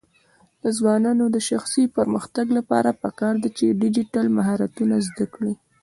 [0.63, 5.53] د ځوانانو د شخصي پرمختګ لپاره پکار ده چې ډیجیټل مهارتونه زده کړي.